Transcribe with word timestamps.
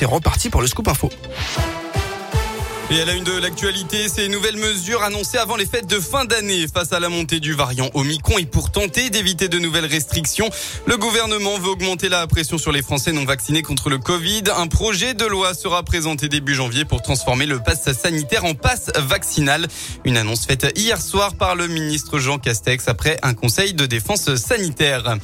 C'est 0.00 0.06
reparti 0.06 0.48
pour 0.48 0.60
le 0.60 0.68
scoop 0.68 0.86
info. 0.86 1.10
Et 2.90 3.02
à 3.02 3.04
la 3.04 3.12
une 3.12 3.24
de 3.24 3.36
l'actualité, 3.36 4.08
ces 4.08 4.28
nouvelles 4.28 4.56
mesures 4.56 5.02
annoncées 5.02 5.36
avant 5.36 5.56
les 5.56 5.66
fêtes 5.66 5.86
de 5.86 6.00
fin 6.00 6.24
d'année 6.24 6.66
face 6.72 6.90
à 6.94 7.00
la 7.00 7.10
montée 7.10 7.38
du 7.38 7.52
variant 7.52 7.90
Omicron 7.92 8.38
et 8.38 8.46
pour 8.46 8.70
tenter 8.70 9.10
d'éviter 9.10 9.48
de 9.48 9.58
nouvelles 9.58 9.84
restrictions, 9.84 10.48
le 10.86 10.96
gouvernement 10.96 11.58
veut 11.58 11.68
augmenter 11.68 12.08
la 12.08 12.26
pression 12.26 12.56
sur 12.56 12.72
les 12.72 12.80
Français 12.80 13.12
non 13.12 13.26
vaccinés 13.26 13.60
contre 13.60 13.90
le 13.90 13.98
Covid. 13.98 14.44
Un 14.56 14.68
projet 14.68 15.12
de 15.12 15.26
loi 15.26 15.52
sera 15.52 15.82
présenté 15.82 16.30
début 16.30 16.54
janvier 16.54 16.86
pour 16.86 17.02
transformer 17.02 17.44
le 17.44 17.58
pass 17.58 17.92
sanitaire 17.92 18.46
en 18.46 18.54
passe 18.54 18.90
vaccinal. 18.96 19.68
Une 20.06 20.16
annonce 20.16 20.46
faite 20.46 20.66
hier 20.74 20.98
soir 20.98 21.34
par 21.34 21.56
le 21.56 21.68
ministre 21.68 22.18
Jean 22.18 22.38
Castex 22.38 22.88
après 22.88 23.18
un 23.22 23.34
conseil 23.34 23.74
de 23.74 23.84
défense 23.84 24.34
sanitaire. 24.36 25.18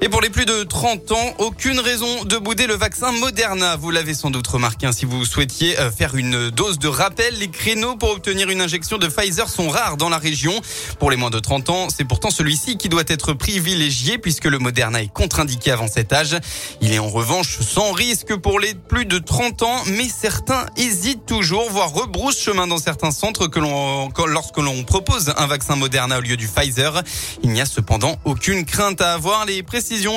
Et 0.00 0.08
pour 0.08 0.20
les 0.20 0.30
plus 0.30 0.44
de 0.44 0.62
30 0.62 1.10
ans, 1.10 1.34
aucune 1.38 1.80
raison 1.80 2.24
de 2.24 2.36
bouder 2.36 2.68
le 2.68 2.74
vaccin 2.74 3.10
Moderna. 3.10 3.74
Vous 3.74 3.90
l'avez 3.90 4.14
sans 4.14 4.30
doute 4.30 4.46
remarqué 4.46 4.86
hein, 4.86 4.92
si 4.92 5.06
vous 5.06 5.24
souhaitiez 5.24 5.76
euh, 5.80 5.90
faire 5.90 6.14
une 6.14 6.50
dose 6.50 6.78
de 6.78 6.86
rappel. 6.98 7.38
Les 7.38 7.48
créneaux 7.48 7.96
pour 7.96 8.10
obtenir 8.10 8.50
une 8.50 8.60
injection 8.60 8.98
de 8.98 9.06
Pfizer 9.06 9.48
sont 9.48 9.68
rares 9.68 9.96
dans 9.96 10.08
la 10.08 10.18
région. 10.18 10.52
Pour 10.98 11.10
les 11.10 11.16
moins 11.16 11.30
de 11.30 11.38
30 11.38 11.70
ans, 11.70 11.88
c'est 11.94 12.04
pourtant 12.04 12.30
celui-ci 12.30 12.76
qui 12.76 12.88
doit 12.88 13.04
être 13.06 13.32
privilégié 13.32 14.18
puisque 14.18 14.46
le 14.46 14.58
Moderna 14.58 15.00
est 15.00 15.12
contre-indiqué 15.12 15.70
avant 15.70 15.86
cet 15.86 16.12
âge. 16.12 16.36
Il 16.80 16.92
est 16.92 16.98
en 16.98 17.08
revanche 17.08 17.60
sans 17.60 17.92
risque 17.92 18.34
pour 18.36 18.58
les 18.58 18.74
plus 18.74 19.06
de 19.06 19.18
30 19.18 19.62
ans, 19.62 19.82
mais 19.86 20.08
certains 20.08 20.66
hésitent 20.76 21.24
toujours, 21.24 21.70
voire 21.70 21.92
rebroussent 21.92 22.40
chemin 22.40 22.66
dans 22.66 22.78
certains 22.78 23.12
centres 23.12 23.48
lorsque 24.26 24.58
l'on 24.58 24.82
propose 24.82 25.32
un 25.36 25.46
vaccin 25.46 25.76
Moderna 25.76 26.18
au 26.18 26.20
lieu 26.20 26.36
du 26.36 26.48
Pfizer. 26.48 27.02
Il 27.44 27.50
n'y 27.50 27.60
a 27.60 27.66
cependant 27.66 28.16
aucune 28.24 28.64
crainte 28.64 29.00
à 29.00 29.14
avoir. 29.14 29.46
Les 29.46 29.62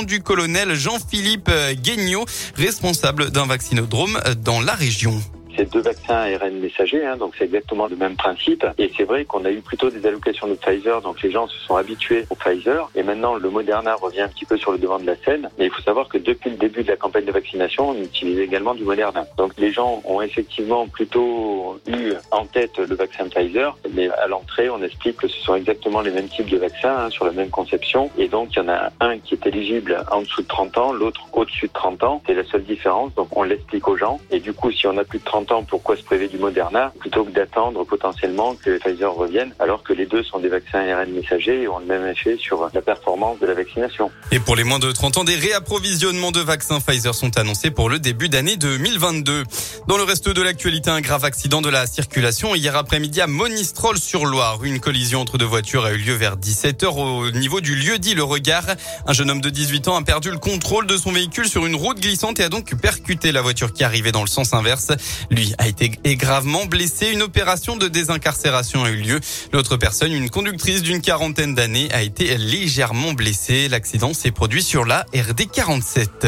du 0.06 0.22
colonel 0.22 0.74
Jean-Philippe 0.76 1.52
Guignot, 1.74 2.26
responsable 2.56 3.30
d'un 3.30 3.46
vaccinodrome 3.46 4.20
dans 4.44 4.60
la 4.60 4.74
région. 4.74 5.22
C'est 5.58 5.72
deux 5.72 5.82
vaccins 5.82 6.16
ARN 6.16 6.60
messagers, 6.60 7.06
hein, 7.06 7.18
donc 7.18 7.34
c'est 7.38 7.46
exactement 7.46 7.88
le 7.88 7.96
même 7.96 8.16
principe. 8.16 8.66
Et 8.78 8.92
c'est 8.96 9.04
vrai 9.04 9.26
qu'on 9.26 9.46
a 9.46 9.52
eu 9.52 9.62
plutôt 9.62 9.90
des 9.90 10.06
allocations 10.06 10.48
de 10.48 10.56
Pfizer, 10.56 11.02
donc 11.02 11.22
les 11.22 11.32
gens 11.32 11.48
se 11.48 11.58
sont 11.60 11.76
habitués 11.76 12.26
au 12.30 12.36
Pfizer. 12.36 12.90
Et 12.96 13.04
maintenant, 13.04 13.36
le 13.36 13.50
Moderna 13.50 13.96
revient 13.96 14.22
un 14.22 14.28
petit 14.28 14.46
peu 14.46 14.58
sur 14.58 14.72
le 14.72 14.78
devant 14.78 15.00
de 15.00 15.06
la 15.06 15.16
scène. 15.18 15.50
Mais 15.58 15.66
il 15.66 15.72
faut 15.72 15.82
savoir 15.82 16.08
que 16.08 16.18
depuis 16.18 16.52
le 16.52 16.58
début 16.58 16.84
de 16.84 16.90
la 16.90 16.98
campagne 16.98 17.26
de 17.26 17.32
vaccination, 17.32 17.90
on 17.90 17.96
utilise 18.02 18.40
également 18.40 18.74
du 18.74 18.84
Moderna. 18.84 19.26
Donc 19.38 19.54
les 19.58 19.72
gens 19.72 20.02
ont 20.06 20.22
effectivement 20.22 20.88
plutôt 20.88 21.80
eu 21.88 22.14
en 22.32 22.46
tête 22.46 22.78
le 22.78 22.96
vaccin 22.96 23.28
Pfizer, 23.28 23.78
mais 23.94 24.10
à 24.10 24.28
l'entrée, 24.28 24.70
on 24.70 24.82
explique 24.82 25.18
que 25.18 25.28
ce 25.28 25.40
sont 25.42 25.56
exactement 25.56 26.02
les 26.02 26.12
mêmes 26.12 26.30
types 26.30 26.50
de 26.50 26.58
vaccins 26.58 26.96
hein, 26.98 27.10
sur 27.10 27.26
la 27.26 27.32
même 27.32 27.50
conception. 27.50 28.10
Et 28.18 28.28
donc 28.28 28.50
il 28.54 28.60
y 28.60 28.62
en 28.62 28.70
a 28.70 28.92
un 29.00 29.20
qui 29.20 29.36
est 29.36 29.48
éligible 29.48 30.04
en 30.12 30.22
dessous 30.22 30.42
de 30.42 30.48
30 30.48 30.78
ans, 30.78 30.94
l'autre 30.94 31.22
au-dessus 31.34 31.68
de 31.68 31.74
30 31.74 32.04
ans. 32.04 32.22
C'est 32.26 32.34
la 32.34 32.44
seule 32.46 32.64
différence. 32.64 33.14
Donc 33.16 33.36
on 33.36 33.44
l'explique 33.44 33.88
aux 33.88 33.98
gens. 33.98 34.20
Et 34.32 34.40
du 34.40 34.54
coup, 34.54 34.72
si 34.72 34.88
on 34.88 34.98
a 34.98 35.04
plus 35.04 35.20
de 35.20 35.26
30 35.26 35.41
pourquoi 35.68 35.98
se 35.98 36.04
priver 36.04 36.28
du 36.28 36.38
Moderna 36.38 36.94
plutôt 37.00 37.24
que 37.24 37.32
d'attendre 37.32 37.84
potentiellement 37.84 38.56
que 38.56 38.78
Pfizer 38.78 39.14
revienne 39.14 39.54
alors 39.60 39.84
que 39.84 39.94
les 39.94 40.06
deux 40.06 40.24
sont 40.24 40.40
des 40.40 40.50
vaccins 40.50 40.80
ARN 40.80 41.12
messagers 41.12 41.64
et 41.64 41.68
ont 41.68 41.80
le 41.80 41.86
même 41.86 42.08
effet 42.08 42.38
sur 42.38 42.70
la 42.74 42.82
performance 42.82 43.40
de 43.40 43.48
la 43.48 43.54
vaccination. 43.54 44.12
Et 44.32 44.40
pour 44.40 44.56
les 44.56 44.64
moins 44.64 44.80
de 44.80 44.92
30 44.92 45.18
ans, 45.18 45.24
des 45.24 45.36
réapprovisionnements 45.36 46.32
de 46.32 46.40
vaccins 46.40 46.80
Pfizer 46.80 47.14
sont 47.14 47.38
annoncés 47.38 47.72
pour 47.72 47.90
le 47.90 48.00
début 48.00 48.30
d'année 48.30 48.58
2022. 48.58 49.44
Dans 49.88 49.98
le 49.98 50.04
reste 50.04 50.30
de 50.30 50.42
l'actualité, 50.42 50.90
un 50.90 51.02
grave 51.02 51.26
accident 51.26 51.62
de 51.62 51.70
la 51.70 51.88
circulation 51.88 52.56
hier 52.56 52.76
après-midi 52.76 53.22
à 53.22 53.28
Monistrol-sur-Loire. 53.28 54.64
Une 54.64 54.80
collision 54.80 55.22
entre 55.22 55.38
deux 55.38 55.46
voitures 55.46 55.86
a 55.86 55.92
eu 55.92 55.98
lieu 55.98 56.14
vers 56.14 56.38
17h 56.38 56.88
au 56.88 57.32
niveau 57.32 57.62
du 57.62 57.76
lieu 57.76 57.98
dit 57.98 58.14
Le 58.14 58.24
Regard. 58.24 58.66
Un 59.06 59.14
jeune 59.14 59.30
homme 59.30 59.42
de 59.42 59.50
18 59.50 59.88
ans 59.88 59.96
a 59.96 60.04
perdu 60.04 60.32
le 60.32 60.38
contrôle 60.38 60.88
de 60.88 60.98
son 60.98 61.12
véhicule 61.12 61.48
sur 61.48 61.66
une 61.66 61.76
route 61.76 62.00
glissante 62.00 62.40
et 62.40 62.44
a 62.44 62.50
donc 62.50 62.76
percuté 62.76 63.32
la 63.32 63.42
voiture 63.42 63.74
qui 63.74 63.84
arrivait 63.84 64.12
dans 64.12 64.22
le 64.22 64.28
sens 64.28 64.54
inverse. 64.54 64.92
Lui 65.32 65.54
a 65.58 65.68
été 65.68 65.90
gravement 66.18 66.66
blessé. 66.66 67.08
Une 67.08 67.22
opération 67.22 67.78
de 67.78 67.88
désincarcération 67.88 68.84
a 68.84 68.90
eu 68.90 68.98
lieu. 68.98 69.20
L'autre 69.54 69.78
personne, 69.78 70.12
une 70.12 70.30
conductrice 70.30 70.84
d'une 70.84 71.00
quarantaine 71.02 71.56
d'années, 71.56 71.88
a 71.94 72.04
été 72.04 72.38
légèrement 72.38 73.14
blessée. 73.14 73.70
L'accident 73.70 74.14
s'est 74.14 74.32
produit 74.32 74.62
sur 74.62 74.84
la 74.84 75.06
RD 75.16 75.50
47. 75.50 76.28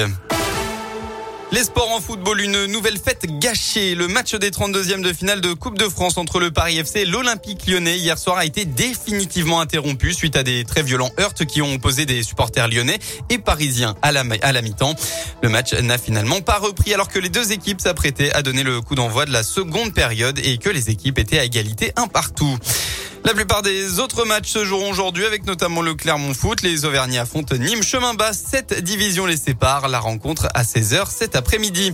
Les 1.53 1.66
sports 1.66 1.91
en 1.91 2.02
football, 2.02 2.41
une 2.41 2.66
nouvelle 2.66 2.97
fête 2.97 3.28
gâchée. 3.38 3.94
Le 3.94 4.08
match 4.08 4.34
des 4.34 4.50
32e 4.50 5.03
de 5.03 5.14
finale 5.14 5.40
de 5.40 5.53
Coupe 5.53 5.78
de 5.78 5.88
France 5.88 6.18
entre 6.18 6.40
le 6.40 6.50
Paris 6.50 6.80
FC 6.80 7.02
et 7.02 7.06
l'Olympique 7.06 7.68
lyonnais 7.68 7.96
hier 7.96 8.18
soir 8.18 8.40
a 8.40 8.46
été 8.46 8.66
définitivement 8.66 9.59
interrompu 9.59 10.16
suite 10.16 10.36
à 10.36 10.41
des 10.41 10.66
très 10.66 10.81
violents 10.81 11.12
heurts 11.19 11.36
qui 11.36 11.62
ont 11.62 11.75
opposé 11.75 12.08
des 12.08 12.24
supporters 12.24 12.68
lyonnais 12.68 12.97
et 13.30 13.38
parisiens 13.38 13.94
à 14.02 14.12
la, 14.12 14.24
à 14.41 14.52
la 14.52 14.64
mi-temps. 14.64 14.96
Le 15.44 15.50
match 15.50 15.74
n'a 15.74 16.00
finalement 16.00 16.41
pas 16.41 16.58
repris 16.58 16.91
alors 16.91 17.08
que 17.08 17.19
les 17.19 17.30
deux 17.30 17.52
équipes 17.52 17.81
s'apprêtaient 17.81 18.34
à 18.34 18.41
donner 18.41 18.64
le 18.64 18.81
coup 18.81 18.96
d'envoi 18.96 19.28
de 19.28 19.31
la 19.31 19.44
seconde 19.44 19.94
période 19.94 20.40
et 20.44 20.58
que 20.58 20.72
les 20.72 20.90
équipes 20.90 21.20
étaient 21.20 21.38
à 21.38 21.44
égalité 21.44 21.94
un 21.97 22.08
partout. 22.08 22.58
La 23.25 23.34
plupart 23.34 23.61
des 23.61 24.00
autres 24.00 24.25
matchs 24.25 24.50
se 24.50 24.66
joueront 24.66 24.91
aujourd'hui 24.91 25.25
avec 25.25 25.45
notamment 25.45 25.81
le 25.81 25.94
Clermont 25.95 26.34
Foot. 26.34 26.61
Les 26.61 26.84
Auvergnats 26.84 27.22
affrontent 27.22 27.56
Nîmes 27.56 27.81
Chemin 27.81 28.13
Bas. 28.13 28.34
Cette 28.34 28.84
division 28.84 29.25
les 29.25 29.38
sépare. 29.38 29.88
La 29.88 30.01
rencontre 30.01 30.50
à 30.53 30.63
16h 30.63 31.07
cet 31.09 31.38
après-midi. 31.38 31.94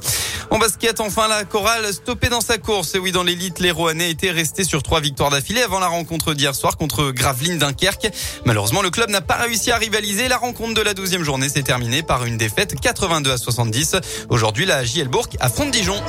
En 0.49 0.57
basket, 0.57 0.99
enfin, 0.99 1.27
la 1.27 1.43
chorale 1.43 1.93
stoppée 1.93 2.29
dans 2.29 2.41
sa 2.41 2.57
course. 2.57 2.95
Et 2.95 2.99
oui, 2.99 3.11
dans 3.11 3.21
l'élite, 3.21 3.59
les 3.59 3.69
Rouennais 3.69 4.09
étaient 4.09 4.31
restés 4.31 4.63
sur 4.63 4.81
trois 4.81 5.01
victoires 5.01 5.29
d'affilée 5.29 5.61
avant 5.61 5.79
la 5.79 5.87
rencontre 5.87 6.33
d'hier 6.33 6.55
soir 6.55 6.77
contre 6.77 7.11
Gravelines 7.11 7.59
Dunkerque. 7.59 8.09
Malheureusement, 8.45 8.81
le 8.81 8.89
club 8.89 9.11
n'a 9.11 9.21
pas 9.21 9.35
réussi 9.35 9.69
à 9.69 9.77
rivaliser. 9.77 10.29
La 10.29 10.37
rencontre 10.37 10.73
de 10.73 10.81
la 10.81 10.95
12e 10.95 11.21
journée 11.21 11.47
s'est 11.47 11.61
terminée 11.61 12.01
par 12.01 12.25
une 12.25 12.37
défaite 12.37 12.79
82 12.81 13.31
à 13.31 13.37
70. 13.37 13.97
Aujourd'hui, 14.29 14.65
la 14.65 14.83
JL 14.83 15.07
Bourg 15.07 15.27
affronte 15.39 15.69
Dijon. 15.69 16.01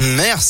Merci. 0.00 0.46